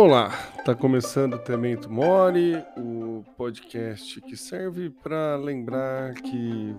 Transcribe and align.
Olá, 0.00 0.30
tá 0.64 0.76
começando 0.76 1.34
o 1.34 1.38
Temento 1.40 1.90
Mori, 1.90 2.54
o 2.76 3.24
podcast 3.36 4.20
que 4.20 4.36
serve 4.36 4.90
para 4.90 5.34
lembrar 5.34 6.14
que 6.14 6.72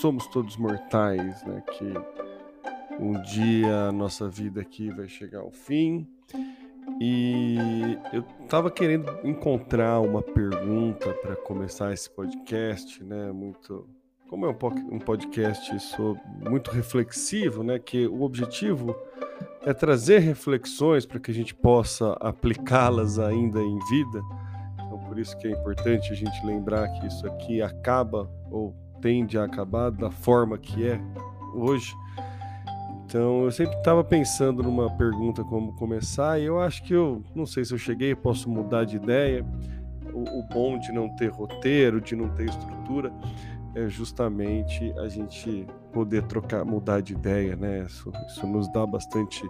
somos 0.00 0.26
todos 0.26 0.56
mortais, 0.56 1.44
né? 1.44 1.62
Que 1.70 1.94
um 2.98 3.12
dia 3.22 3.90
a 3.90 3.92
nossa 3.92 4.28
vida 4.28 4.60
aqui 4.60 4.90
vai 4.90 5.06
chegar 5.06 5.42
ao 5.42 5.52
fim. 5.52 6.04
E 7.00 7.96
eu 8.12 8.24
tava 8.48 8.72
querendo 8.72 9.20
encontrar 9.22 10.00
uma 10.00 10.20
pergunta 10.20 11.14
para 11.14 11.36
começar 11.36 11.92
esse 11.92 12.10
podcast, 12.10 13.04
né? 13.04 13.30
Muito 13.30 13.88
como 14.28 14.46
é 14.46 14.48
um 14.48 14.98
podcast 14.98 15.78
sobre, 15.78 16.20
muito 16.50 16.72
reflexivo, 16.72 17.62
né? 17.62 17.78
Que 17.78 18.08
o 18.08 18.22
objetivo 18.22 18.96
é 19.66 19.72
trazer 19.72 20.18
reflexões 20.18 21.06
para 21.06 21.18
que 21.18 21.30
a 21.30 21.34
gente 21.34 21.54
possa 21.54 22.12
aplicá-las 22.20 23.18
ainda 23.18 23.60
em 23.60 23.78
vida. 23.90 24.22
Então, 24.74 24.98
por 24.98 25.18
isso 25.18 25.36
que 25.38 25.48
é 25.48 25.50
importante 25.50 26.12
a 26.12 26.14
gente 26.14 26.44
lembrar 26.44 26.88
que 26.88 27.06
isso 27.06 27.26
aqui 27.26 27.62
acaba 27.62 28.30
ou 28.50 28.74
tende 29.00 29.38
a 29.38 29.44
acabar 29.44 29.90
da 29.90 30.10
forma 30.10 30.58
que 30.58 30.86
é 30.86 31.00
hoje. 31.54 31.94
Então, 33.06 33.44
eu 33.44 33.50
sempre 33.50 33.76
estava 33.76 34.02
pensando 34.02 34.62
numa 34.62 34.90
pergunta 34.96 35.44
como 35.44 35.74
começar, 35.76 36.40
e 36.40 36.44
eu 36.44 36.60
acho 36.60 36.82
que 36.82 36.94
eu 36.94 37.22
não 37.34 37.46
sei 37.46 37.64
se 37.64 37.72
eu 37.72 37.78
cheguei, 37.78 38.14
posso 38.14 38.50
mudar 38.50 38.84
de 38.84 38.96
ideia. 38.96 39.44
O, 40.12 40.40
o 40.40 40.42
bom 40.48 40.78
de 40.78 40.92
não 40.92 41.08
ter 41.16 41.28
roteiro, 41.28 42.00
de 42.00 42.14
não 42.14 42.28
ter 42.30 42.48
estrutura, 42.48 43.12
é 43.74 43.88
justamente 43.88 44.92
a 44.98 45.08
gente 45.08 45.66
poder 45.94 46.24
trocar, 46.24 46.64
mudar 46.64 47.00
de 47.00 47.12
ideia, 47.12 47.54
né? 47.54 47.84
Isso, 47.86 48.12
isso 48.26 48.46
nos 48.46 48.70
dá 48.72 48.84
bastante 48.84 49.48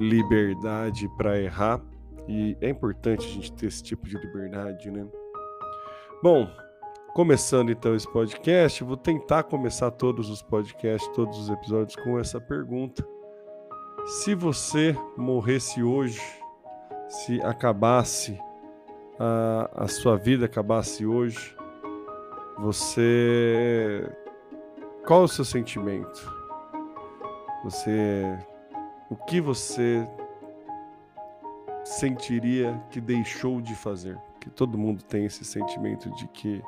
liberdade 0.00 1.08
para 1.16 1.40
errar 1.40 1.80
e 2.26 2.56
é 2.60 2.68
importante 2.68 3.24
a 3.24 3.30
gente 3.30 3.52
ter 3.52 3.66
esse 3.66 3.82
tipo 3.82 4.06
de 4.06 4.18
liberdade, 4.18 4.90
né? 4.90 5.06
Bom, 6.22 6.48
começando 7.14 7.70
então 7.70 7.94
esse 7.94 8.10
podcast, 8.12 8.82
vou 8.82 8.96
tentar 8.96 9.44
começar 9.44 9.90
todos 9.92 10.28
os 10.28 10.42
podcasts, 10.42 11.08
todos 11.14 11.38
os 11.38 11.48
episódios 11.48 11.96
com 12.02 12.18
essa 12.18 12.40
pergunta: 12.40 13.06
se 14.04 14.34
você 14.34 14.96
morresse 15.16 15.82
hoje, 15.82 16.20
se 17.08 17.40
acabasse 17.42 18.38
a, 19.18 19.84
a 19.84 19.88
sua 19.88 20.16
vida 20.16 20.46
acabasse 20.46 21.06
hoje, 21.06 21.56
você. 22.58 24.04
Qual 25.08 25.22
o 25.22 25.28
seu 25.28 25.42
sentimento? 25.42 26.30
Você. 27.64 28.38
O 29.08 29.16
que 29.16 29.40
você 29.40 30.06
sentiria 31.82 32.78
que 32.90 33.00
deixou 33.00 33.58
de 33.62 33.74
fazer? 33.74 34.18
Que 34.38 34.50
todo 34.50 34.76
mundo 34.76 35.02
tem 35.02 35.24
esse 35.24 35.46
sentimento 35.46 36.14
de 36.14 36.28
que 36.28 36.62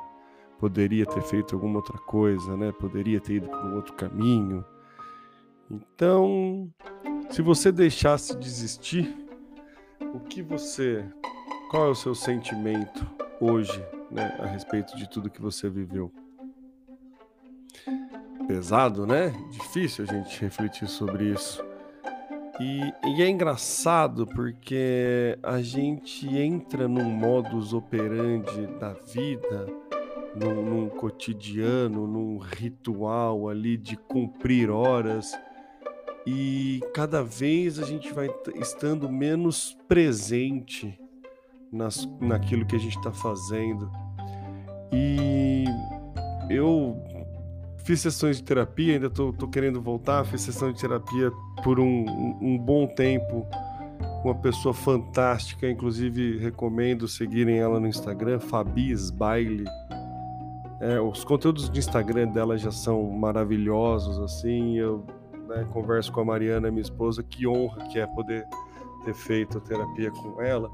poderia 0.57 1.05
ter 1.05 1.21
feito 1.21 1.53
alguma 1.53 1.75
outra 1.75 1.99
coisa, 1.99 2.57
né? 2.57 2.71
Poderia 2.71 3.21
ter 3.21 3.35
ido 3.35 3.47
por 3.47 3.63
um 3.63 3.75
outro 3.75 3.93
caminho. 3.93 4.65
Então, 5.69 6.67
se 7.29 7.43
você 7.43 7.71
deixasse 7.71 8.35
de 8.35 8.47
existir, 8.47 9.23
o 10.15 10.19
que 10.19 10.41
você. 10.41 11.05
Qual 11.69 11.85
é 11.85 11.89
o 11.91 11.95
seu 11.95 12.15
sentimento 12.15 13.05
hoje 13.39 13.85
né, 14.09 14.35
a 14.39 14.47
respeito 14.47 14.97
de 14.97 15.07
tudo 15.07 15.29
que 15.29 15.39
você 15.39 15.69
viveu. 15.69 16.11
Pesado, 18.47 19.05
né? 19.05 19.33
Difícil 19.51 20.05
a 20.07 20.13
gente 20.13 20.39
refletir 20.41 20.87
sobre 20.87 21.31
isso. 21.31 21.63
E, 22.59 22.93
e, 23.07 23.23
é 23.23 23.29
engraçado 23.29 24.27
porque 24.27 25.37
a 25.41 25.61
gente 25.61 26.27
entra 26.27 26.87
num 26.87 27.09
modus 27.09 27.73
operandi 27.73 28.67
da 28.79 28.93
vida, 28.93 29.65
num, 30.35 30.61
num 30.61 30.89
cotidiano, 30.89 32.05
num 32.05 32.37
ritual 32.37 33.49
ali 33.49 33.77
de 33.77 33.97
cumprir 33.97 34.69
horas, 34.69 35.33
e 36.25 36.81
cada 36.93 37.23
vez 37.23 37.79
a 37.79 37.83
gente 37.83 38.13
vai 38.13 38.29
estando 38.55 39.09
menos 39.09 39.75
presente 39.87 40.99
nas, 41.71 42.07
naquilo 42.19 42.65
que 42.65 42.75
a 42.75 42.79
gente 42.79 42.97
está 42.97 43.11
fazendo. 43.11 43.89
E 44.91 45.65
eu 46.49 47.01
fiz 47.83 48.01
sessões 48.01 48.37
de 48.37 48.43
terapia, 48.43 48.93
ainda 48.93 49.09
tô, 49.09 49.33
tô 49.33 49.47
querendo 49.47 49.81
voltar, 49.81 50.25
fiz 50.25 50.41
sessão 50.41 50.71
de 50.71 50.79
terapia 50.79 51.31
por 51.63 51.79
um, 51.79 52.05
um, 52.41 52.57
bom 52.57 52.87
tempo. 52.87 53.45
Uma 54.23 54.35
pessoa 54.35 54.73
fantástica, 54.73 55.69
inclusive 55.69 56.37
recomendo 56.37 57.07
seguirem 57.07 57.57
ela 57.57 57.79
no 57.79 57.87
Instagram, 57.87 58.39
Fabi 58.39 58.93
Baile. 59.13 59.65
É, 60.79 60.99
os 60.99 61.23
conteúdos 61.23 61.69
de 61.69 61.79
Instagram 61.79 62.27
dela 62.27 62.57
já 62.57 62.71
são 62.71 63.03
maravilhosos, 63.09 64.19
assim. 64.19 64.77
Eu 64.77 65.05
né, 65.47 65.65
converso 65.71 66.11
com 66.11 66.21
a 66.21 66.25
Mariana, 66.25 66.71
minha 66.71 66.81
esposa, 66.81 67.23
que 67.23 67.47
honra 67.47 67.87
que 67.87 67.99
é 67.99 68.05
poder 68.07 68.45
ter 69.03 69.13
feito 69.13 69.57
a 69.57 69.61
terapia 69.61 70.11
com 70.11 70.41
ela. 70.41 70.69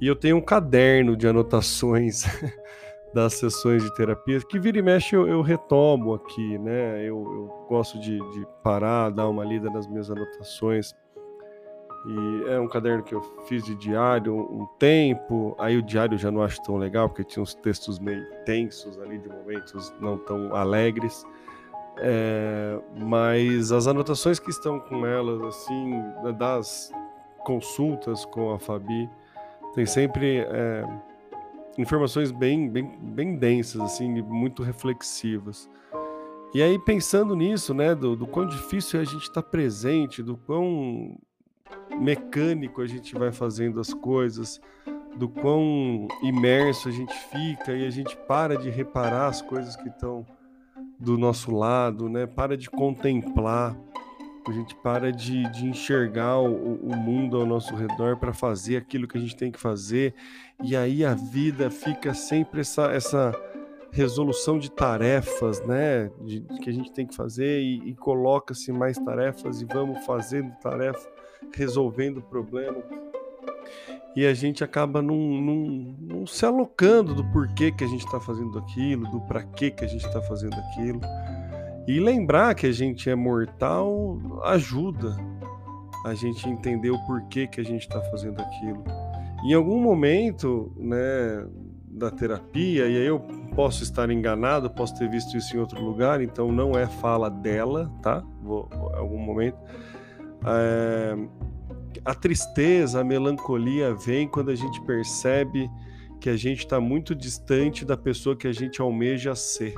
E 0.00 0.06
eu 0.06 0.16
tenho 0.16 0.36
um 0.36 0.40
caderno 0.40 1.16
de 1.16 1.26
anotações 1.26 2.24
das 3.14 3.34
sessões 3.34 3.84
de 3.84 3.94
terapia, 3.94 4.40
que 4.40 4.58
vira 4.58 4.76
e 4.76 4.82
mexe 4.82 5.14
eu, 5.14 5.28
eu 5.28 5.40
retomo 5.40 6.14
aqui, 6.14 6.58
né? 6.58 7.00
Eu, 7.00 7.22
eu 7.22 7.66
gosto 7.68 7.98
de, 8.00 8.18
de, 8.32 8.44
parar, 8.60 9.10
dar 9.10 9.28
uma 9.28 9.44
lida 9.44 9.70
nas 9.70 9.86
minhas 9.86 10.10
anotações. 10.10 10.92
E 12.06 12.50
é 12.50 12.58
um 12.58 12.68
caderno 12.68 13.04
que 13.04 13.14
eu 13.14 13.22
fiz 13.46 13.62
de 13.64 13.76
diário 13.76 14.34
um 14.34 14.66
tempo. 14.78 15.54
Aí 15.58 15.78
o 15.78 15.82
diário 15.82 16.16
eu 16.16 16.18
já 16.18 16.30
não 16.30 16.42
acho 16.42 16.60
tão 16.64 16.76
legal, 16.76 17.08
porque 17.08 17.22
tinha 17.22 17.42
uns 17.42 17.54
textos 17.54 18.00
meio 18.00 18.26
tensos 18.44 19.00
ali, 19.00 19.16
de 19.18 19.28
momentos 19.28 19.94
não 20.00 20.18
tão 20.18 20.54
alegres. 20.54 21.24
É, 21.98 22.80
mas 22.96 23.70
as 23.70 23.86
anotações 23.86 24.40
que 24.40 24.50
estão 24.50 24.80
com 24.80 25.06
elas, 25.06 25.40
assim, 25.40 26.02
das 26.36 26.90
consultas 27.44 28.24
com 28.24 28.52
a 28.52 28.58
Fabi, 28.58 29.08
tem 29.72 29.86
sempre. 29.86 30.38
É, 30.38 30.84
informações 31.78 32.30
bem, 32.30 32.68
bem, 32.68 32.98
bem 33.00 33.36
densas, 33.36 33.80
assim, 33.80 34.08
muito 34.22 34.62
reflexivas. 34.62 35.68
E 36.54 36.62
aí, 36.62 36.78
pensando 36.78 37.34
nisso, 37.34 37.74
né, 37.74 37.94
do, 37.94 38.14
do 38.14 38.26
quão 38.26 38.46
difícil 38.46 39.00
é 39.00 39.02
a 39.02 39.06
gente 39.06 39.22
estar 39.22 39.42
tá 39.42 39.48
presente, 39.48 40.22
do 40.22 40.36
quão 40.36 41.18
mecânico 42.00 42.80
a 42.80 42.86
gente 42.86 43.14
vai 43.14 43.32
fazendo 43.32 43.80
as 43.80 43.92
coisas, 43.92 44.60
do 45.16 45.28
quão 45.28 46.06
imerso 46.22 46.88
a 46.88 46.92
gente 46.92 47.12
fica 47.12 47.72
e 47.72 47.86
a 47.86 47.90
gente 47.90 48.16
para 48.28 48.56
de 48.56 48.70
reparar 48.70 49.28
as 49.28 49.42
coisas 49.42 49.76
que 49.76 49.88
estão 49.88 50.26
do 50.98 51.18
nosso 51.18 51.54
lado, 51.54 52.08
né? 52.08 52.26
Para 52.26 52.56
de 52.56 52.70
contemplar, 52.70 53.76
a 54.50 54.54
gente 54.54 54.74
para 54.76 55.12
de, 55.12 55.48
de 55.50 55.66
enxergar 55.66 56.38
o, 56.38 56.74
o 56.76 56.96
mundo 56.96 57.36
ao 57.36 57.46
nosso 57.46 57.74
redor 57.74 58.16
para 58.16 58.32
fazer 58.32 58.76
aquilo 58.76 59.08
que 59.08 59.16
a 59.16 59.20
gente 59.20 59.36
tem 59.36 59.50
que 59.50 59.60
fazer 59.60 60.14
e 60.62 60.76
aí 60.76 61.04
a 61.04 61.14
vida 61.14 61.70
fica 61.70 62.14
sempre 62.14 62.60
essa, 62.60 62.86
essa 62.92 63.32
resolução 63.94 64.58
de 64.58 64.70
tarefas, 64.70 65.64
né? 65.64 66.10
De, 66.20 66.40
de 66.40 66.60
que 66.60 66.68
a 66.68 66.72
gente 66.72 66.92
tem 66.92 67.06
que 67.06 67.14
fazer 67.14 67.60
e, 67.60 67.90
e 67.90 67.94
coloca-se 67.94 68.72
mais 68.72 68.98
tarefas 68.98 69.62
e 69.62 69.64
vamos 69.64 70.04
fazendo 70.04 70.50
tarefa, 70.60 71.08
resolvendo 71.54 72.18
o 72.18 72.22
problema. 72.22 72.82
E 74.16 74.26
a 74.26 74.34
gente 74.34 74.62
acaba 74.62 75.00
não, 75.02 76.24
se 76.26 76.44
alocando 76.44 77.14
do 77.14 77.24
porquê 77.32 77.72
que 77.72 77.84
a 77.84 77.86
gente 77.86 78.04
está 78.04 78.20
fazendo 78.20 78.58
aquilo, 78.58 79.08
do 79.10 79.20
para 79.22 79.42
que 79.42 79.70
que 79.70 79.84
a 79.84 79.88
gente 79.88 80.06
está 80.06 80.20
fazendo 80.22 80.54
aquilo. 80.54 81.00
E 81.86 82.00
lembrar 82.00 82.54
que 82.54 82.66
a 82.66 82.72
gente 82.72 83.10
é 83.10 83.14
mortal 83.14 84.18
ajuda 84.44 85.16
a 86.04 86.14
gente 86.14 86.48
entender 86.48 86.90
o 86.90 86.98
porquê 87.06 87.46
que 87.46 87.60
a 87.60 87.64
gente 87.64 87.82
está 87.82 88.00
fazendo 88.10 88.40
aquilo. 88.40 88.84
Em 89.44 89.52
algum 89.52 89.80
momento, 89.80 90.72
né, 90.76 91.46
da 91.86 92.10
terapia, 92.10 92.86
e 92.86 92.96
aí 92.96 93.06
eu 93.06 93.20
posso 93.54 93.82
estar 93.82 94.10
enganado, 94.10 94.68
posso 94.70 94.98
ter 94.98 95.08
visto 95.08 95.36
isso 95.36 95.56
em 95.56 95.60
outro 95.60 95.82
lugar, 95.82 96.20
então 96.20 96.50
não 96.50 96.72
é 96.72 96.86
fala 96.86 97.30
dela, 97.30 97.90
tá? 98.02 98.22
Vou, 98.42 98.68
algum 98.94 99.18
momento. 99.18 99.58
É, 100.46 101.16
a 102.04 102.14
tristeza, 102.14 103.00
a 103.00 103.04
melancolia 103.04 103.94
vem 103.94 104.28
quando 104.28 104.50
a 104.50 104.54
gente 104.54 104.80
percebe 104.82 105.70
que 106.20 106.28
a 106.28 106.36
gente 106.36 106.60
está 106.60 106.80
muito 106.80 107.14
distante 107.14 107.84
da 107.84 107.96
pessoa 107.96 108.36
que 108.36 108.48
a 108.48 108.52
gente 108.52 108.80
almeja 108.80 109.34
ser. 109.34 109.74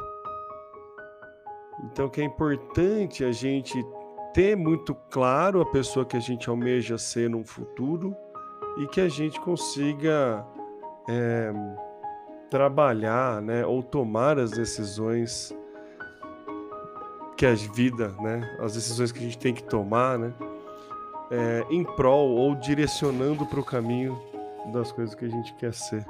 Então, 1.96 2.10
que 2.10 2.20
é 2.20 2.25
importante 2.25 3.25
a 3.25 3.32
gente 3.32 3.82
ter 4.34 4.54
muito 4.54 4.94
claro 5.08 5.62
a 5.62 5.64
pessoa 5.64 6.04
que 6.04 6.14
a 6.14 6.20
gente 6.20 6.46
almeja 6.46 6.98
ser 6.98 7.31
no 7.31 7.43
futuro 7.43 8.14
e 8.76 8.87
que 8.87 9.00
a 9.00 9.08
gente 9.08 9.40
consiga 9.40 10.44
é, 11.08 11.50
trabalhar, 12.50 13.40
né, 13.40 13.64
ou 13.64 13.82
tomar 13.82 14.38
as 14.38 14.50
decisões 14.50 15.56
que 17.34 17.46
a 17.46 17.54
vida, 17.54 18.08
né, 18.20 18.58
as 18.60 18.75
decisões 18.75 19.10
que 19.10 19.20
a 19.20 19.22
gente 19.22 19.38
tem 19.38 19.54
que 19.54 19.64
tomar, 19.64 20.19
né, 20.19 20.34
é, 21.31 21.64
em 21.70 21.82
prol 21.82 22.28
ou 22.28 22.54
direcionando 22.56 23.46
para 23.46 23.58
o 23.58 23.64
caminho 23.64 24.20
das 24.70 24.92
coisas 24.92 25.14
que 25.14 25.25
a 25.25 25.31
gente 25.31 25.54
quer 25.54 25.72
ser. 25.72 26.04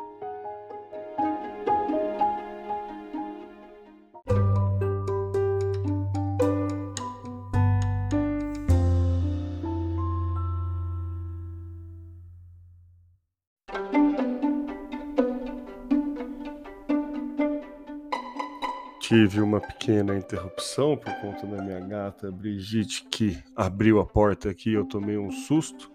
Tive 19.16 19.40
uma 19.40 19.62
pequena 19.62 20.14
interrupção 20.14 20.94
por 20.94 21.10
conta 21.22 21.46
da 21.46 21.62
minha 21.62 21.80
gata 21.80 22.30
Brigitte, 22.30 23.02
que 23.10 23.42
abriu 23.56 23.98
a 23.98 24.04
porta 24.04 24.50
aqui 24.50 24.74
eu 24.74 24.84
tomei 24.84 25.16
um 25.16 25.30
susto. 25.30 25.90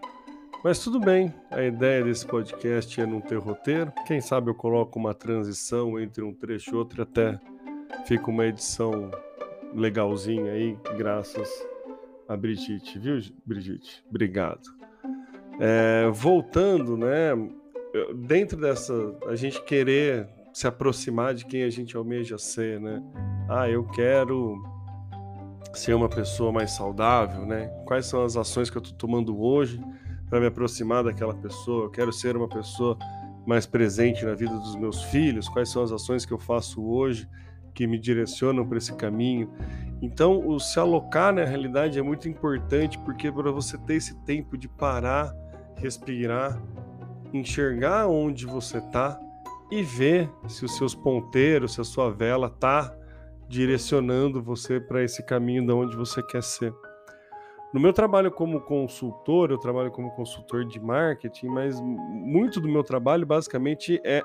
Mas 0.63 0.79
tudo 0.79 0.99
bem, 0.99 1.31
a 1.51 1.61
ideia 1.61 2.03
desse 2.03 2.25
podcast 2.25 2.99
é 2.99 3.05
não 3.05 3.21
ter 3.21 3.37
roteiro. 3.37 3.93
Quem 4.07 4.19
sabe 4.21 4.49
eu 4.49 4.55
coloco 4.55 4.97
uma 4.97 5.13
transição 5.13 5.99
entre 5.99 6.23
um 6.23 6.33
trecho 6.33 6.71
e 6.71 6.75
outro 6.75 7.03
até 7.03 7.39
fica 8.07 8.27
uma 8.27 8.47
edição 8.47 9.11
legalzinha 9.75 10.53
aí, 10.53 10.75
graças 10.97 11.47
a 12.27 12.35
Brigitte, 12.35 12.97
viu, 12.97 13.19
Brigitte? 13.45 14.03
Obrigado. 14.09 14.67
É, 15.59 16.09
voltando, 16.11 16.97
né? 16.97 17.33
Dentro 18.15 18.59
dessa, 18.59 19.15
a 19.27 19.35
gente 19.35 19.61
querer 19.63 20.27
se 20.53 20.67
aproximar 20.67 21.33
de 21.33 21.45
quem 21.45 21.63
a 21.63 21.69
gente 21.69 21.95
almeja 21.95 22.37
ser, 22.37 22.79
né? 22.79 23.01
Ah, 23.49 23.69
eu 23.69 23.83
quero 23.85 24.61
ser 25.73 25.93
uma 25.93 26.09
pessoa 26.09 26.51
mais 26.51 26.71
saudável, 26.71 27.45
né? 27.45 27.67
Quais 27.85 28.05
são 28.05 28.23
as 28.23 28.35
ações 28.35 28.69
que 28.69 28.77
eu 28.77 28.81
estou 28.81 28.97
tomando 28.97 29.41
hoje 29.41 29.81
para 30.29 30.39
me 30.39 30.47
aproximar 30.47 31.03
daquela 31.03 31.33
pessoa? 31.33 31.85
Eu 31.85 31.89
quero 31.89 32.11
ser 32.11 32.35
uma 32.35 32.49
pessoa 32.49 32.97
mais 33.45 33.65
presente 33.65 34.25
na 34.25 34.33
vida 34.33 34.53
dos 34.53 34.75
meus 34.75 35.03
filhos. 35.03 35.47
Quais 35.47 35.69
são 35.69 35.83
as 35.83 35.91
ações 35.91 36.25
que 36.25 36.33
eu 36.33 36.37
faço 36.37 36.83
hoje 36.83 37.27
que 37.73 37.87
me 37.87 37.97
direcionam 37.97 38.67
para 38.67 38.77
esse 38.77 38.93
caminho? 38.95 39.49
Então, 40.01 40.45
o 40.45 40.59
se 40.59 40.79
alocar 40.79 41.33
na 41.33 41.45
realidade 41.45 41.97
é 41.97 42.01
muito 42.01 42.27
importante 42.27 42.97
porque 42.99 43.31
para 43.31 43.51
você 43.51 43.77
ter 43.77 43.95
esse 43.95 44.15
tempo 44.23 44.57
de 44.57 44.67
parar, 44.67 45.33
respirar, 45.77 46.61
enxergar 47.33 48.07
onde 48.07 48.45
você 48.45 48.79
está 48.79 49.17
e 49.71 49.81
ver 49.81 50.29
se 50.47 50.65
os 50.65 50.75
seus 50.75 50.93
ponteiros, 50.93 51.73
se 51.73 51.81
a 51.81 51.85
sua 51.85 52.11
vela 52.11 52.47
está 52.47 52.93
direcionando 53.47 54.41
você 54.41 54.79
para 54.79 55.03
esse 55.03 55.23
caminho 55.23 55.65
de 55.65 55.71
onde 55.71 55.95
você 55.95 56.21
quer 56.21 56.43
ser. 56.43 56.73
No 57.73 57.79
meu 57.79 57.93
trabalho 57.93 58.29
como 58.29 58.59
consultor, 58.59 59.49
eu 59.49 59.57
trabalho 59.57 59.89
como 59.91 60.11
consultor 60.11 60.65
de 60.65 60.77
marketing, 60.77 61.47
mas 61.47 61.79
muito 61.79 62.59
do 62.59 62.67
meu 62.67 62.83
trabalho 62.83 63.25
basicamente 63.25 63.99
é, 64.03 64.21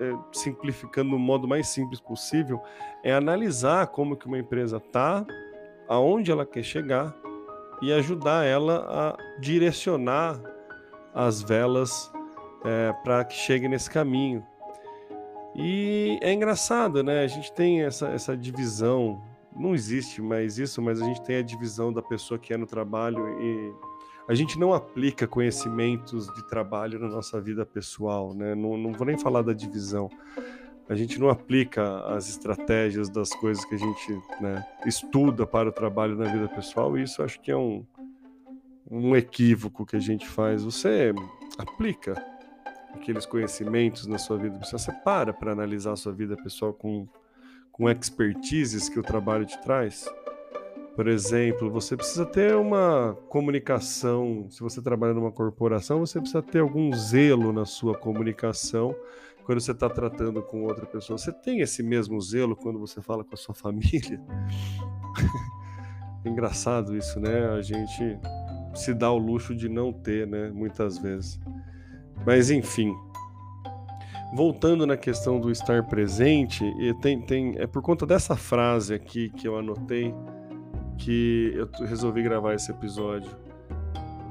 é 0.00 0.12
simplificando 0.32 1.10
no 1.10 1.18
modo 1.18 1.48
mais 1.48 1.66
simples 1.68 2.00
possível, 2.00 2.60
é 3.02 3.12
analisar 3.12 3.88
como 3.88 4.16
que 4.16 4.26
uma 4.26 4.38
empresa 4.38 4.76
está, 4.76 5.26
aonde 5.88 6.30
ela 6.30 6.46
quer 6.46 6.62
chegar 6.62 7.12
e 7.80 7.92
ajudar 7.92 8.44
ela 8.44 8.86
a 8.88 9.40
direcionar 9.40 10.40
as 11.12 11.42
velas 11.42 12.12
é, 12.64 12.92
para 13.02 13.24
que 13.24 13.34
chegue 13.34 13.68
nesse 13.68 13.90
caminho. 13.90 14.46
E 15.54 16.18
é 16.22 16.32
engraçado, 16.32 17.02
né? 17.02 17.22
A 17.22 17.26
gente 17.26 17.52
tem 17.52 17.82
essa, 17.82 18.08
essa 18.08 18.36
divisão, 18.36 19.22
não 19.54 19.74
existe 19.74 20.22
mais 20.22 20.58
isso, 20.58 20.80
mas 20.80 21.00
a 21.00 21.04
gente 21.04 21.22
tem 21.22 21.36
a 21.36 21.42
divisão 21.42 21.92
da 21.92 22.02
pessoa 22.02 22.38
que 22.38 22.54
é 22.54 22.56
no 22.56 22.66
trabalho 22.66 23.28
e 23.40 23.72
a 24.28 24.34
gente 24.34 24.58
não 24.58 24.72
aplica 24.72 25.26
conhecimentos 25.26 26.32
de 26.32 26.46
trabalho 26.48 26.98
na 26.98 27.08
nossa 27.08 27.40
vida 27.40 27.66
pessoal, 27.66 28.32
né? 28.32 28.54
Não, 28.54 28.76
não 28.78 28.92
vou 28.92 29.06
nem 29.06 29.18
falar 29.18 29.42
da 29.42 29.52
divisão. 29.52 30.08
A 30.88 30.94
gente 30.94 31.18
não 31.18 31.28
aplica 31.28 32.00
as 32.06 32.28
estratégias 32.28 33.08
das 33.08 33.30
coisas 33.30 33.64
que 33.64 33.74
a 33.74 33.78
gente 33.78 34.20
né, 34.40 34.66
estuda 34.84 35.46
para 35.46 35.68
o 35.68 35.72
trabalho 35.72 36.16
na 36.16 36.30
vida 36.30 36.48
pessoal, 36.48 36.96
e 36.96 37.02
isso 37.02 37.22
acho 37.22 37.40
que 37.40 37.50
é 37.50 37.56
um, 37.56 37.84
um 38.90 39.14
equívoco 39.16 39.86
que 39.86 39.96
a 39.96 40.00
gente 40.00 40.26
faz. 40.26 40.64
Você 40.64 41.12
aplica 41.58 42.14
aqueles 42.94 43.26
conhecimentos 43.26 44.06
na 44.06 44.18
sua 44.18 44.38
vida 44.38 44.58
pessoal, 44.58 44.78
você 44.78 44.92
para 44.92 45.32
para 45.32 45.52
analisar 45.52 45.92
a 45.92 45.96
sua 45.96 46.12
vida 46.12 46.36
pessoal 46.36 46.72
com, 46.72 47.06
com 47.70 47.88
expertises 47.88 48.88
que 48.88 48.98
o 48.98 49.02
trabalho 49.02 49.44
te 49.44 49.60
traz. 49.62 50.06
Por 50.94 51.08
exemplo, 51.08 51.70
você 51.70 51.96
precisa 51.96 52.26
ter 52.26 52.54
uma 52.54 53.16
comunicação. 53.28 54.46
Se 54.50 54.60
você 54.60 54.82
trabalha 54.82 55.14
numa 55.14 55.32
corporação, 55.32 56.00
você 56.00 56.20
precisa 56.20 56.42
ter 56.42 56.58
algum 56.58 56.92
zelo 56.92 57.50
na 57.50 57.64
sua 57.64 57.96
comunicação 57.96 58.94
quando 59.44 59.60
você 59.60 59.72
está 59.72 59.88
tratando 59.88 60.42
com 60.42 60.64
outra 60.64 60.84
pessoa. 60.84 61.18
Você 61.18 61.32
tem 61.32 61.60
esse 61.60 61.82
mesmo 61.82 62.20
zelo 62.20 62.54
quando 62.54 62.78
você 62.78 63.00
fala 63.00 63.24
com 63.24 63.34
a 63.34 63.38
sua 63.38 63.54
família? 63.56 64.20
Engraçado 66.24 66.94
isso, 66.94 67.18
né? 67.18 67.48
A 67.50 67.62
gente 67.62 68.18
se 68.74 68.92
dá 68.92 69.10
o 69.10 69.18
luxo 69.18 69.54
de 69.54 69.68
não 69.68 69.92
ter, 69.92 70.26
né? 70.26 70.50
Muitas 70.50 70.98
vezes. 70.98 71.40
Mas 72.26 72.50
enfim, 72.50 72.94
voltando 74.34 74.86
na 74.86 74.96
questão 74.96 75.40
do 75.40 75.50
estar 75.50 75.82
presente, 75.84 76.64
tem, 77.00 77.20
tem, 77.20 77.54
é 77.58 77.66
por 77.66 77.82
conta 77.82 78.06
dessa 78.06 78.36
frase 78.36 78.94
aqui 78.94 79.30
que 79.30 79.46
eu 79.46 79.58
anotei 79.58 80.14
que 80.98 81.52
eu 81.56 81.68
resolvi 81.86 82.22
gravar 82.22 82.54
esse 82.54 82.70
episódio. 82.70 83.30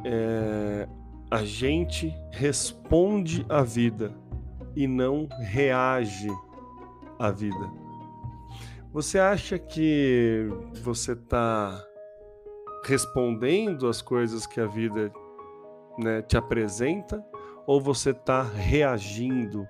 É, 0.06 0.88
a 1.30 1.44
gente 1.44 2.14
responde 2.32 3.46
à 3.50 3.62
vida 3.62 4.14
e 4.76 4.88
não 4.88 5.28
reage 5.40 6.30
à 7.20 7.30
vida. 7.30 7.70
Você 8.94 9.20
acha 9.20 9.60
que 9.60 10.48
você 10.84 11.14
está 11.14 11.82
respondendo 12.86 13.88
às 13.88 14.02
coisas 14.02 14.46
que 14.48 14.60
a 14.60 14.66
vida 14.66 15.12
né, 15.98 16.22
te 16.22 16.38
apresenta 16.38 17.24
ou 17.66 17.81
você 17.81 18.12
está 18.12 18.42
reagindo? 18.42 19.68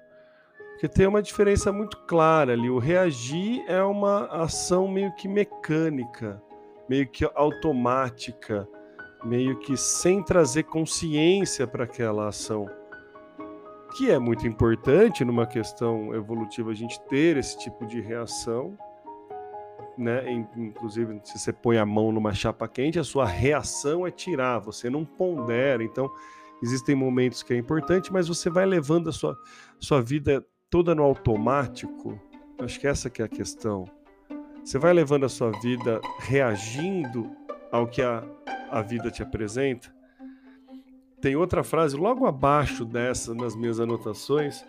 Porque 0.72 0.88
tem 0.88 1.06
uma 1.06 1.22
diferença 1.22 1.72
muito 1.72 1.98
clara 2.08 2.54
ali. 2.54 2.70
O 2.70 2.80
reagir 2.80 3.64
é 3.68 3.84
uma 3.84 4.26
ação 4.26 4.88
meio 4.88 5.14
que 5.14 5.28
mecânica, 5.28 6.42
meio 6.90 7.08
que 7.08 7.24
automática, 7.36 8.68
meio 9.24 9.60
que 9.60 9.78
sem 9.78 10.24
trazer 10.24 10.64
consciência 10.64 11.68
para 11.68 11.84
aquela 11.84 12.28
ação. 12.28 12.66
Que 13.96 14.10
é 14.10 14.18
muito 14.18 14.48
importante 14.48 15.24
numa 15.24 15.46
questão 15.46 16.16
evolutiva 16.16 16.72
a 16.72 16.74
gente 16.74 17.00
ter 17.02 17.38
esse 17.38 17.60
tipo 17.60 17.86
de 17.86 18.02
reação, 18.02 18.76
né? 19.98 20.32
Inclusive, 20.56 21.20
se 21.24 21.38
você 21.38 21.54
põe 21.54 21.78
a 21.78 21.86
mão 21.86 22.12
numa 22.12 22.34
chapa 22.34 22.68
quente, 22.68 22.98
a 22.98 23.04
sua 23.04 23.26
reação 23.26 24.08
é 24.08 24.10
tirar, 24.10 24.60
você 24.60 24.90
não 24.90 25.06
pondera. 25.06 25.84
Então, 25.84 26.10
existem 26.62 26.96
momentos 26.96 27.44
que 27.44 27.54
é 27.54 27.58
importante, 27.58 28.12
mas 28.12 28.28
você 28.28 28.50
vai 28.50 28.66
levando 28.66 29.10
a 29.10 29.12
sua, 29.12 29.38
sua 29.80 30.02
vida 30.02 30.46
toda 30.70 30.94
no 30.94 31.04
automático. 31.04 32.20
Acho 32.60 32.80
que 32.80 32.88
essa 32.88 33.10
que 33.10 33.22
é 33.22 33.26
a 33.26 33.30
questão. 33.30 33.86
Você 34.64 34.78
vai 34.78 34.94
levando 34.94 35.26
a 35.26 35.30
sua 35.30 35.52
vida 35.60 36.00
reagindo 36.20 37.32
ao 37.72 37.88
que 37.88 38.02
a, 38.02 38.24
a 38.70 38.82
vida 38.82 39.10
te 39.10 39.24
apresenta. 39.24 39.94
Tem 41.20 41.36
outra 41.36 41.64
frase 41.64 41.96
logo 41.96 42.26
abaixo 42.26 42.86
dessa 42.86 43.34
nas 43.34 43.56
minhas 43.56 43.80
anotações. 43.80 44.64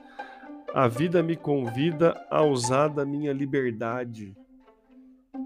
A 0.74 0.88
vida 0.88 1.22
me 1.22 1.36
convida 1.36 2.14
a 2.30 2.42
usar 2.42 2.88
da 2.88 3.04
minha 3.04 3.32
liberdade. 3.32 4.36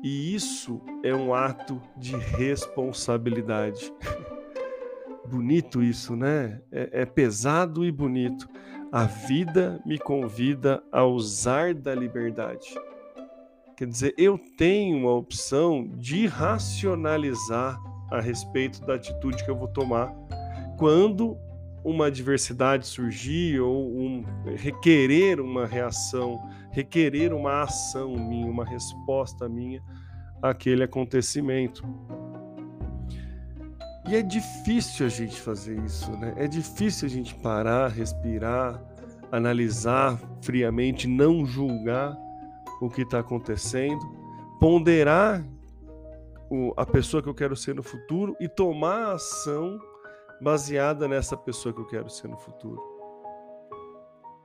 E 0.03 0.35
isso 0.35 0.81
é 1.03 1.15
um 1.15 1.35
ato 1.35 1.81
de 1.97 2.17
responsabilidade. 2.17 3.93
Bonito 5.31 5.83
isso, 5.83 6.15
né? 6.15 6.61
É, 6.71 7.03
é 7.03 7.07
pesado 7.07 7.85
e 7.85 7.91
bonito. 7.91 8.49
A 8.93 9.05
vida 9.05 9.81
me 9.85 9.99
convida 9.99 10.83
a 10.93 11.05
usar 11.05 11.75
da 11.75 11.95
liberdade. 11.95 12.75
Quer 13.77 13.87
dizer, 13.87 14.15
eu 14.17 14.39
tenho 14.57 15.07
a 15.09 15.15
opção 15.15 15.87
de 15.97 16.27
racionalizar 16.27 17.79
a 18.11 18.21
respeito 18.21 18.81
da 18.87 18.95
atitude 18.95 19.45
que 19.45 19.51
eu 19.51 19.57
vou 19.57 19.69
tomar 19.69 20.15
quando 20.79 21.37
uma 21.85 22.07
adversidade 22.07 22.87
surgir 22.87 23.61
ou 23.61 23.97
um, 23.97 24.25
requerer 24.57 25.41
uma 25.41 25.67
reação, 25.67 26.41
requerer 26.73 27.33
uma 27.33 27.63
ação 27.63 28.15
minha, 28.17 28.47
uma 28.47 28.65
resposta 28.65 29.49
minha 29.49 29.83
àquele 30.43 30.83
acontecimento. 30.83 31.85
E 34.09 34.15
é 34.15 34.23
difícil 34.23 35.05
a 35.05 35.09
gente 35.09 35.41
fazer 35.41 35.77
isso, 35.81 36.13
né? 36.13 36.33
É 36.37 36.47
difícil 36.47 37.07
a 37.07 37.11
gente 37.11 37.35
parar, 37.35 37.89
respirar, 37.89 38.81
analisar 39.33 40.17
friamente, 40.41 41.09
não 41.09 41.45
julgar 41.45 42.17
o 42.81 42.89
que 42.89 43.03
está 43.03 43.19
acontecendo, 43.19 44.01
ponderar 44.61 45.45
o, 46.49 46.73
a 46.77 46.87
pessoa 46.87 47.21
que 47.21 47.29
eu 47.29 47.35
quero 47.35 47.57
ser 47.57 47.75
no 47.75 47.83
futuro 47.83 48.37
e 48.39 48.49
tomar 48.49 49.13
ação 49.13 49.81
baseada 50.41 51.09
nessa 51.09 51.37
pessoa 51.37 51.75
que 51.75 51.81
eu 51.81 51.87
quero 51.87 52.09
ser 52.09 52.29
no 52.29 52.39
futuro. 52.39 52.81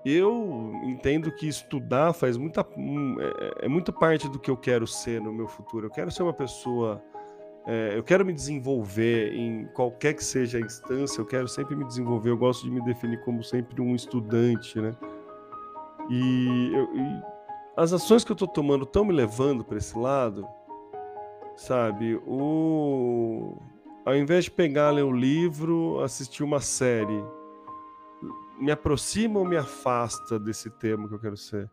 eu 0.03 0.73
entendo 0.85 1.31
que 1.31 1.47
estudar 1.47 2.13
faz 2.13 2.35
muita 2.35 2.65
hum, 2.75 3.15
é, 3.19 3.65
é 3.65 3.67
muito 3.67 3.93
parte 3.93 4.27
do 4.27 4.39
que 4.39 4.49
eu 4.49 4.57
quero 4.57 4.87
ser 4.87 5.21
no 5.21 5.31
meu 5.31 5.47
futuro. 5.47 5.85
Eu 5.85 5.91
quero 5.91 6.09
ser 6.09 6.23
uma 6.23 6.33
pessoa 6.33 7.03
é, 7.67 7.95
eu 7.95 8.03
quero 8.03 8.25
me 8.25 8.33
desenvolver 8.33 9.33
em 9.33 9.65
qualquer 9.67 10.15
que 10.15 10.23
seja 10.23 10.57
a 10.57 10.61
instância, 10.61 11.21
eu 11.21 11.25
quero 11.25 11.47
sempre 11.47 11.75
me 11.75 11.85
desenvolver, 11.85 12.31
eu 12.31 12.37
gosto 12.37 12.63
de 12.63 12.71
me 12.71 12.83
definir 12.83 13.21
como 13.23 13.43
sempre 13.43 13.79
um 13.81 13.95
estudante, 13.95 14.79
né? 14.81 14.95
E, 16.09 16.71
eu, 16.73 16.95
e 16.95 17.23
as 17.77 17.93
ações 17.93 18.23
que 18.23 18.31
eu 18.31 18.35
estou 18.35 18.47
tomando 18.47 18.83
estão 18.83 19.05
me 19.05 19.13
levando 19.13 19.63
para 19.63 19.77
esse 19.77 19.95
lado, 19.97 20.47
sabe? 21.55 22.15
O... 22.25 23.57
Ao 24.03 24.15
invés 24.15 24.45
de 24.45 24.51
pegar, 24.51 24.89
ler 24.89 25.03
o 25.03 25.11
livro, 25.11 26.01
assistir 26.01 26.43
uma 26.43 26.59
série, 26.59 27.23
me 28.59 28.71
aproxima 28.71 29.39
ou 29.39 29.45
me 29.45 29.55
afasta 29.55 30.39
desse 30.39 30.71
tema 30.71 31.07
que 31.07 31.13
eu 31.13 31.19
quero 31.19 31.37
ser? 31.37 31.69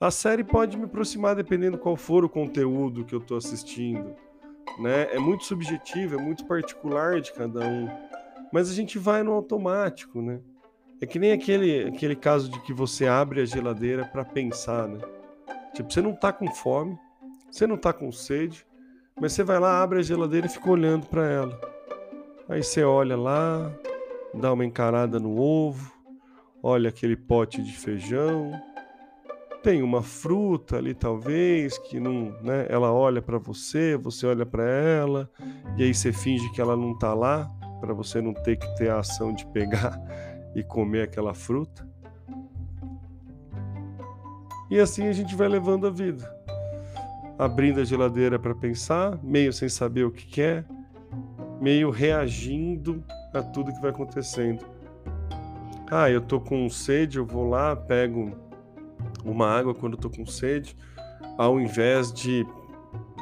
A 0.00 0.10
série 0.10 0.42
pode 0.42 0.78
me 0.78 0.84
aproximar 0.84 1.36
dependendo 1.36 1.76
qual 1.76 1.96
for 1.96 2.24
o 2.24 2.30
conteúdo 2.30 3.04
que 3.04 3.14
eu 3.14 3.18
estou 3.18 3.36
assistindo 3.36 4.16
né? 4.78 5.08
É 5.12 5.18
muito 5.18 5.44
subjetivo, 5.44 6.18
é 6.18 6.22
muito 6.22 6.44
particular 6.44 7.20
de 7.20 7.32
cada 7.32 7.60
um. 7.60 7.88
Mas 8.52 8.70
a 8.70 8.74
gente 8.74 8.98
vai 8.98 9.22
no 9.22 9.32
automático, 9.32 10.20
né? 10.20 10.40
É 11.00 11.06
que 11.06 11.18
nem 11.18 11.32
aquele, 11.32 11.88
aquele 11.88 12.14
caso 12.14 12.50
de 12.50 12.60
que 12.60 12.72
você 12.72 13.06
abre 13.06 13.40
a 13.40 13.44
geladeira 13.44 14.04
para 14.04 14.24
pensar, 14.24 14.86
né? 14.86 15.00
Tipo, 15.74 15.92
você 15.92 16.00
não 16.00 16.14
tá 16.14 16.32
com 16.32 16.48
fome, 16.54 16.98
você 17.50 17.66
não 17.66 17.76
tá 17.76 17.92
com 17.92 18.12
sede, 18.12 18.66
mas 19.20 19.32
você 19.32 19.42
vai 19.42 19.58
lá, 19.58 19.82
abre 19.82 19.98
a 19.98 20.02
geladeira 20.02 20.46
e 20.46 20.50
fica 20.50 20.70
olhando 20.70 21.06
para 21.06 21.26
ela. 21.28 21.60
Aí 22.48 22.62
você 22.62 22.84
olha 22.84 23.16
lá, 23.16 23.72
dá 24.34 24.52
uma 24.52 24.64
encarada 24.64 25.18
no 25.18 25.38
ovo, 25.38 25.92
olha 26.62 26.88
aquele 26.88 27.16
pote 27.16 27.62
de 27.62 27.72
feijão, 27.72 28.52
tem 29.62 29.80
uma 29.82 30.02
fruta 30.02 30.76
ali 30.76 30.92
talvez 30.92 31.78
que 31.78 32.00
não, 32.00 32.36
né, 32.42 32.66
ela 32.68 32.92
olha 32.92 33.22
para 33.22 33.38
você, 33.38 33.96
você 33.96 34.26
olha 34.26 34.44
para 34.44 34.64
ela 34.64 35.30
e 35.76 35.84
aí 35.84 35.94
você 35.94 36.12
finge 36.12 36.50
que 36.52 36.60
ela 36.60 36.76
não 36.76 36.98
tá 36.98 37.14
lá 37.14 37.48
para 37.80 37.94
você 37.94 38.20
não 38.20 38.34
ter 38.34 38.56
que 38.56 38.66
ter 38.76 38.90
a 38.90 38.98
ação 38.98 39.32
de 39.32 39.46
pegar 39.46 40.00
e 40.54 40.62
comer 40.62 41.02
aquela 41.02 41.32
fruta. 41.32 41.88
E 44.68 44.80
assim 44.80 45.06
a 45.06 45.12
gente 45.12 45.36
vai 45.36 45.48
levando 45.48 45.86
a 45.86 45.90
vida, 45.90 46.28
abrindo 47.38 47.80
a 47.80 47.84
geladeira 47.84 48.38
para 48.38 48.54
pensar, 48.54 49.18
meio 49.22 49.52
sem 49.52 49.68
saber 49.68 50.04
o 50.04 50.10
que 50.10 50.26
quer, 50.26 50.64
meio 51.60 51.90
reagindo 51.90 53.04
a 53.32 53.42
tudo 53.42 53.72
que 53.72 53.80
vai 53.80 53.90
acontecendo. 53.90 54.64
Ah, 55.90 56.10
eu 56.10 56.22
tô 56.22 56.40
com 56.40 56.68
sede, 56.70 57.18
eu 57.18 57.26
vou 57.26 57.48
lá, 57.48 57.76
pego 57.76 58.41
uma 59.24 59.48
água 59.48 59.74
quando 59.74 59.94
estou 59.94 60.10
com 60.10 60.26
sede, 60.26 60.76
ao 61.38 61.60
invés 61.60 62.12
de 62.12 62.46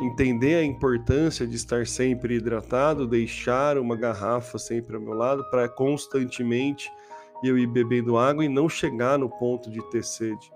entender 0.01 0.57
a 0.57 0.65
importância 0.65 1.47
de 1.47 1.57
estar 1.57 1.87
sempre 1.87 2.37
hidratado, 2.37 3.07
deixar 3.07 3.79
uma 3.79 3.97
garrafa 3.97 4.59
sempre 4.59 4.97
ao 4.97 5.03
meu 5.03 5.15
lado 5.15 5.45
para 5.51 5.69
constantemente 5.69 6.91
eu 7.43 7.59
ir 7.59 7.67
bebendo 7.67 8.19
água 8.19 8.45
e 8.45 8.49
não 8.49 8.69
chegar 8.69 9.19
no 9.19 9.29
ponto 9.29 9.71
de 9.71 9.83
ter 9.91 10.05
sede. 10.05 10.51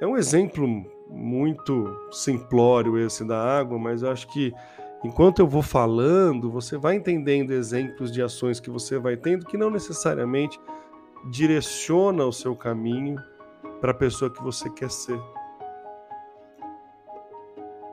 É 0.00 0.06
um 0.06 0.16
exemplo 0.16 0.66
muito 1.08 1.84
simplório 2.10 2.98
esse 2.98 3.24
da 3.24 3.38
água, 3.38 3.78
mas 3.78 4.02
eu 4.02 4.10
acho 4.10 4.28
que 4.28 4.52
enquanto 5.04 5.40
eu 5.40 5.46
vou 5.46 5.62
falando, 5.62 6.50
você 6.50 6.76
vai 6.76 6.96
entendendo 6.96 7.50
exemplos 7.50 8.12
de 8.12 8.22
ações 8.22 8.60
que 8.60 8.70
você 8.70 8.98
vai 8.98 9.16
tendo 9.16 9.44
que 9.44 9.58
não 9.58 9.70
necessariamente 9.70 10.58
direciona 11.30 12.24
o 12.24 12.32
seu 12.32 12.56
caminho 12.56 13.16
para 13.80 13.92
a 13.92 13.94
pessoa 13.94 14.30
que 14.30 14.42
você 14.42 14.68
quer 14.70 14.90
ser. 14.90 15.20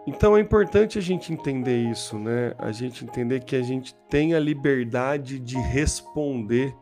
Então 0.06 0.38
é 0.38 0.40
importante 0.40 0.98
a 0.98 1.02
gente 1.02 1.34
entender 1.34 1.90
isso, 1.90 2.18
né? 2.18 2.54
A 2.58 2.72
gente 2.72 3.04
entender 3.04 3.44
que 3.44 3.56
a 3.56 3.62
gente 3.62 3.94
tem 4.10 4.34
a 4.34 4.40
liberdade 4.40 5.38
de 5.38 5.58
responder 5.58 6.74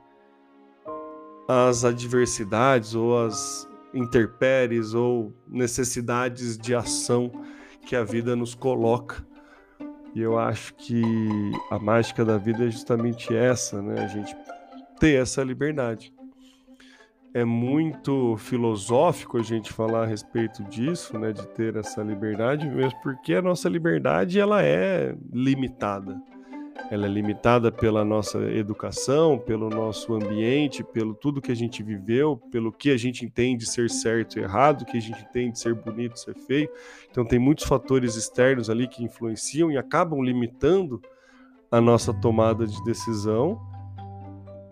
às 1.48 1.84
adversidades 1.84 2.94
ou 2.94 3.18
às 3.26 3.68
interpéries 3.96 4.94
ou 4.94 5.34
necessidades 5.48 6.56
de 6.56 6.76
ação 6.76 7.32
que 7.88 7.96
a 7.96 8.04
vida 8.04 8.36
nos 8.36 8.54
coloca. 8.54 9.26
E 10.14 10.22
eu 10.22 10.38
acho 10.38 10.76
que 10.76 11.02
a 11.72 11.80
mágica 11.80 12.24
da 12.24 12.38
vida 12.38 12.66
é 12.66 12.70
justamente 12.70 13.36
essa, 13.36 13.82
né? 13.82 14.04
A 14.04 14.08
gente 14.08 14.36
ter 15.00 15.20
essa 15.20 15.44
liberdade 15.44 16.15
é 17.36 17.44
muito 17.44 18.38
filosófico 18.38 19.38
a 19.38 19.44
gente 19.44 19.74
falar 19.74 20.04
a 20.04 20.06
respeito 20.06 20.64
disso, 20.64 21.20
né, 21.20 21.34
de 21.34 21.46
ter 21.50 21.76
essa 21.76 22.02
liberdade, 22.02 22.66
mesmo 22.66 22.98
porque 23.04 23.34
a 23.34 23.42
nossa 23.42 23.68
liberdade 23.68 24.40
ela 24.40 24.64
é 24.64 25.14
limitada. 25.34 26.18
Ela 26.90 27.08
é 27.08 27.10
limitada 27.10 27.74
pela 27.74 28.06
nossa 28.06 28.40
educação, 28.54 29.38
pelo 29.38 29.70
nosso 29.70 30.14
ambiente, 30.14 30.82
pelo 30.82 31.14
tudo 31.14 31.42
que 31.42 31.52
a 31.52 31.56
gente 31.56 31.84
viveu, 31.84 32.38
pelo 32.50 32.72
que 32.72 32.90
a 32.90 32.96
gente 32.96 33.26
entende 33.26 33.66
ser 33.66 33.90
certo 33.90 34.40
e 34.40 34.42
errado, 34.42 34.86
que 34.86 34.96
a 34.96 35.02
gente 35.02 35.22
entende 35.22 35.60
ser 35.60 35.76
bonito, 35.76 36.18
ser 36.18 36.36
feio. 36.36 36.70
Então 37.12 37.26
tem 37.26 37.38
muitos 37.38 37.66
fatores 37.66 38.16
externos 38.16 38.70
ali 38.70 38.88
que 38.88 39.04
influenciam 39.04 39.70
e 39.70 39.78
acabam 39.78 40.24
limitando 40.24 41.02
a 41.70 41.82
nossa 41.82 42.14
tomada 42.14 42.66
de 42.66 42.82
decisão 42.86 43.60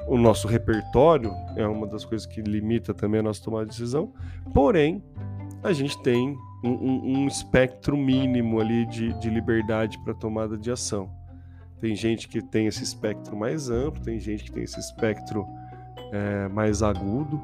o 0.08 0.18
nosso 0.18 0.48
repertório 0.48 1.32
é 1.56 1.66
uma 1.66 1.88
das 1.88 2.06
coisas 2.06 2.26
que 2.26 2.42
limita 2.42 2.94
também 2.94 3.20
a 3.20 3.24
nossa 3.24 3.44
tomada 3.44 3.66
de 3.66 3.72
decisão, 3.72 4.14
porém, 4.54 5.04
a 5.64 5.72
gente 5.72 6.02
tem 6.02 6.38
um, 6.64 6.70
um, 6.70 7.18
um 7.20 7.28
espectro 7.28 7.96
mínimo 7.96 8.60
ali 8.60 8.86
de, 8.86 9.14
de 9.20 9.30
liberdade 9.30 9.98
para 10.04 10.14
tomada 10.14 10.58
de 10.58 10.72
ação. 10.72 11.10
Tem 11.80 11.96
gente 11.96 12.28
que 12.28 12.42
tem 12.42 12.68
esse 12.68 12.84
espectro 12.84 13.36
mais 13.36 13.70
amplo, 13.70 14.02
tem 14.02 14.20
gente 14.20 14.46
que 14.46 14.52
tem 14.52 14.64
esse 14.64 14.80
espectro 14.80 15.46
é, 16.12 16.48
mais 16.48 16.82
agudo, 16.82 17.42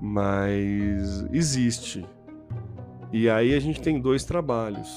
mas 0.00 1.24
existe. 1.32 2.04
E 3.12 3.28
aí 3.28 3.54
a 3.54 3.60
gente 3.60 3.80
tem 3.80 4.00
dois 4.00 4.24
trabalhos: 4.24 4.88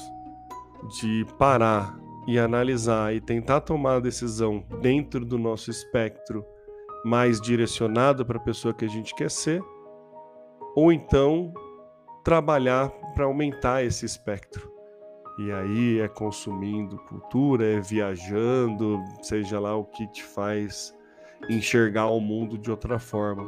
de 0.98 1.26
parar 1.38 1.96
e 2.26 2.38
analisar 2.38 3.14
e 3.14 3.20
tentar 3.20 3.60
tomar 3.60 3.96
a 3.96 4.00
decisão 4.00 4.64
dentro 4.80 5.24
do 5.24 5.38
nosso 5.38 5.70
espectro 5.70 6.44
mais 7.04 7.40
direcionado 7.40 8.24
para 8.24 8.38
a 8.38 8.42
pessoa 8.42 8.72
que 8.72 8.84
a 8.84 8.88
gente 8.88 9.14
quer 9.14 9.30
ser, 9.30 9.62
ou 10.74 10.90
então 10.90 11.52
trabalhar 12.24 12.88
para 13.14 13.26
aumentar 13.26 13.84
esse 13.84 14.06
espectro. 14.06 14.72
E 15.38 15.52
aí 15.52 16.00
é 16.00 16.08
consumindo 16.08 16.96
cultura, 17.08 17.64
é 17.64 17.80
viajando, 17.80 19.02
seja 19.22 19.58
lá 19.58 19.76
o 19.76 19.84
que 19.84 20.06
te 20.08 20.22
faz 20.22 20.94
enxergar 21.50 22.06
o 22.06 22.20
mundo 22.20 22.56
de 22.56 22.70
outra 22.70 22.98
forma. 22.98 23.44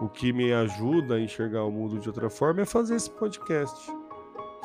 O 0.00 0.08
que 0.08 0.32
me 0.32 0.52
ajuda 0.52 1.16
a 1.16 1.20
enxergar 1.20 1.64
o 1.64 1.70
mundo 1.70 1.98
de 1.98 2.08
outra 2.08 2.30
forma 2.30 2.62
é 2.62 2.64
fazer 2.64 2.96
esse 2.96 3.10
podcast, 3.10 3.92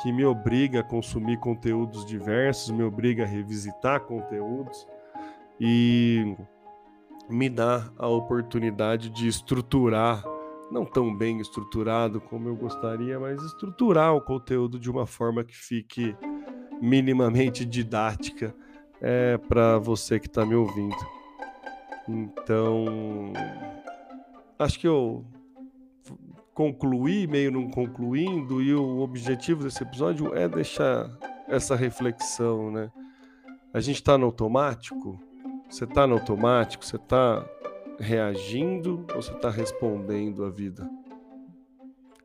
que 0.00 0.12
me 0.12 0.24
obriga 0.24 0.80
a 0.80 0.84
consumir 0.84 1.38
conteúdos 1.38 2.04
diversos, 2.06 2.70
me 2.70 2.82
obriga 2.82 3.24
a 3.24 3.26
revisitar 3.26 4.00
conteúdos 4.00 4.86
e 5.60 6.36
me 7.30 7.48
dá 7.48 7.90
a 7.96 8.08
oportunidade 8.08 9.08
de 9.10 9.28
estruturar, 9.28 10.22
não 10.70 10.84
tão 10.84 11.16
bem 11.16 11.40
estruturado 11.40 12.20
como 12.20 12.48
eu 12.48 12.56
gostaria, 12.56 13.18
mas 13.18 13.42
estruturar 13.42 14.14
o 14.14 14.20
conteúdo 14.20 14.78
de 14.78 14.90
uma 14.90 15.06
forma 15.06 15.44
que 15.44 15.56
fique 15.56 16.16
minimamente 16.80 17.64
didática 17.64 18.54
é, 19.00 19.38
para 19.38 19.78
você 19.78 20.18
que 20.18 20.26
está 20.26 20.44
me 20.44 20.54
ouvindo. 20.54 20.96
Então, 22.08 23.32
acho 24.58 24.78
que 24.78 24.88
eu 24.88 25.24
concluí, 26.52 27.26
meio 27.26 27.50
não 27.52 27.70
concluindo, 27.70 28.60
e 28.60 28.74
o 28.74 28.98
objetivo 29.00 29.62
desse 29.62 29.82
episódio 29.82 30.34
é 30.34 30.48
deixar 30.48 31.08
essa 31.48 31.74
reflexão, 31.76 32.70
né? 32.70 32.90
A 33.72 33.80
gente 33.80 33.96
está 33.96 34.18
no 34.18 34.26
automático 34.26 35.20
você 35.70 35.84
está 35.84 36.04
no 36.04 36.14
automático? 36.14 36.84
Você 36.84 36.96
está 36.96 37.46
reagindo 37.98 39.06
ou 39.14 39.22
você 39.22 39.32
está 39.32 39.48
respondendo 39.48 40.44
à 40.44 40.50
vida? 40.50 40.90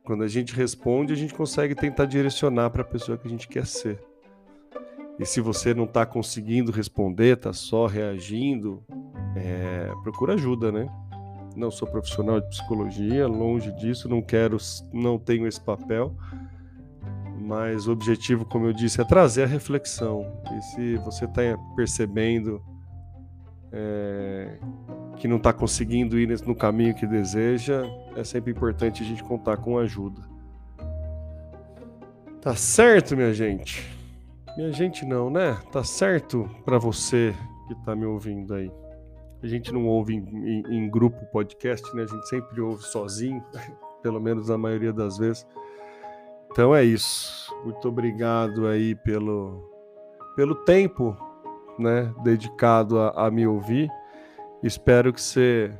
Quando 0.02 0.24
a 0.24 0.28
gente 0.28 0.52
responde, 0.52 1.12
a 1.12 1.16
gente 1.16 1.32
consegue 1.32 1.74
tentar 1.74 2.06
direcionar 2.06 2.70
para 2.70 2.82
a 2.82 2.84
pessoa 2.84 3.16
que 3.16 3.26
a 3.26 3.30
gente 3.30 3.46
quer 3.46 3.64
ser. 3.64 4.02
E 5.18 5.24
se 5.24 5.40
você 5.40 5.72
não 5.72 5.84
está 5.84 6.04
conseguindo 6.04 6.72
responder, 6.72 7.36
está 7.36 7.52
só 7.52 7.86
reagindo, 7.86 8.84
é, 9.36 9.90
procura 10.02 10.34
ajuda, 10.34 10.72
né? 10.72 10.88
Não 11.54 11.70
sou 11.70 11.88
profissional 11.88 12.40
de 12.40 12.48
psicologia, 12.48 13.26
longe 13.26 13.72
disso, 13.72 14.08
não 14.08 14.20
quero, 14.20 14.58
não 14.92 15.18
tenho 15.18 15.46
esse 15.46 15.60
papel. 15.60 16.14
Mas 17.40 17.86
o 17.86 17.92
objetivo, 17.92 18.44
como 18.44 18.66
eu 18.66 18.72
disse, 18.72 19.00
é 19.00 19.04
trazer 19.04 19.44
a 19.44 19.46
reflexão. 19.46 20.26
E 20.52 20.60
se 20.62 20.96
você 20.96 21.24
está 21.26 21.42
percebendo 21.76 22.60
é, 23.72 24.58
que 25.16 25.26
não 25.26 25.36
está 25.36 25.52
conseguindo 25.52 26.18
ir 26.18 26.28
no 26.46 26.54
caminho 26.54 26.94
que 26.94 27.06
deseja, 27.06 27.84
é 28.16 28.24
sempre 28.24 28.52
importante 28.52 29.02
a 29.02 29.06
gente 29.06 29.22
contar 29.24 29.56
com 29.56 29.78
ajuda. 29.78 30.22
Tá 32.40 32.54
certo, 32.54 33.16
minha 33.16 33.34
gente? 33.34 33.84
Minha 34.56 34.72
gente 34.72 35.04
não, 35.04 35.28
né? 35.28 35.58
Tá 35.72 35.82
certo 35.82 36.48
para 36.64 36.78
você 36.78 37.34
que 37.66 37.74
tá 37.84 37.94
me 37.96 38.06
ouvindo 38.06 38.54
aí. 38.54 38.70
A 39.42 39.46
gente 39.46 39.72
não 39.72 39.86
ouve 39.86 40.14
em, 40.14 40.18
em, 40.18 40.76
em, 40.76 40.90
grupo 40.90 41.26
podcast, 41.26 41.94
né? 41.94 42.04
A 42.04 42.06
gente 42.06 42.28
sempre 42.28 42.60
ouve 42.60 42.82
sozinho, 42.84 43.44
pelo 44.02 44.20
menos 44.20 44.48
na 44.48 44.56
maioria 44.56 44.92
das 44.92 45.18
vezes. 45.18 45.46
Então 46.50 46.74
é 46.74 46.84
isso. 46.84 47.54
Muito 47.64 47.88
obrigado 47.88 48.66
aí 48.66 48.94
pelo, 48.94 49.70
pelo 50.34 50.54
tempo, 50.54 51.16
né? 51.78 52.12
Dedicado 52.22 52.98
a, 52.98 53.26
a 53.26 53.30
me 53.30 53.46
ouvir. 53.46 53.90
Espero 54.62 55.12
que 55.12 55.20
você 55.20 55.72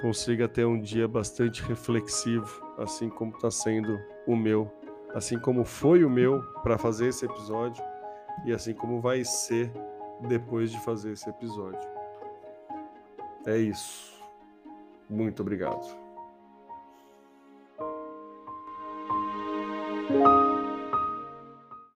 consiga 0.00 0.48
ter 0.48 0.64
um 0.64 0.80
dia 0.80 1.06
bastante 1.06 1.62
reflexivo, 1.62 2.64
assim 2.78 3.08
como 3.08 3.34
está 3.34 3.50
sendo 3.50 3.98
o 4.26 4.34
meu, 4.36 4.70
assim 5.14 5.38
como 5.38 5.64
foi 5.64 6.04
o 6.04 6.10
meu 6.10 6.42
para 6.62 6.78
fazer 6.78 7.08
esse 7.08 7.24
episódio 7.24 7.82
e 8.44 8.52
assim 8.52 8.74
como 8.74 9.00
vai 9.00 9.24
ser 9.24 9.70
depois 10.22 10.70
de 10.70 10.80
fazer 10.80 11.12
esse 11.12 11.28
episódio. 11.28 11.88
É 13.46 13.56
isso. 13.56 14.12
Muito 15.08 15.42
obrigado. 15.42 16.02